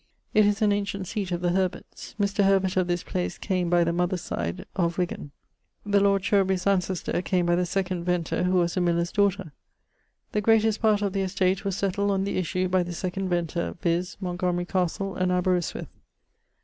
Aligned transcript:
It 0.33 0.47
is 0.47 0.63
an 0.63 0.71
ancient 0.71 1.05
seate 1.05 1.31
of 1.31 1.41
the 1.41 1.51
Herberts. 1.51 2.15
Mr. 2.19 2.43
Herbert, 2.43 2.75
of 2.75 2.87
this 2.87 3.03
place, 3.03 3.37
came, 3.37 3.69
by 3.69 3.83
the 3.83 3.93
mother's 3.93 4.23
side, 4.23 4.65
of 4.75 4.95
Ŵgan. 4.95 5.29
The 5.85 5.99
lord 5.99 6.23
Cherbery's 6.23 6.65
ancestor 6.65 7.21
came 7.21 7.45
by 7.45 7.53
the 7.55 7.67
second 7.67 8.03
venter, 8.05 8.41
who 8.41 8.53
was 8.53 8.75
a 8.75 8.81
miller's 8.81 9.11
daughter. 9.11 9.51
The 10.31 10.41
greatest 10.41 10.81
part 10.81 11.03
of 11.03 11.13
the 11.13 11.21
estate 11.21 11.63
was 11.63 11.77
settled 11.77 12.09
on 12.09 12.23
the 12.23 12.37
issue 12.37 12.67
by 12.67 12.81
the 12.81 12.93
2d 12.93 13.27
venter, 13.27 13.77
viz. 13.79 14.17
Montgomery 14.19 14.65
castle, 14.65 15.13
and 15.13 15.31
Aberystwith. 15.31 15.89